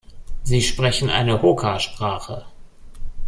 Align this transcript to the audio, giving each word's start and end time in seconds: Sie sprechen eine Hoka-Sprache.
Sie 0.41 0.63
sprechen 0.63 1.11
eine 1.11 1.43
Hoka-Sprache. 1.43 2.45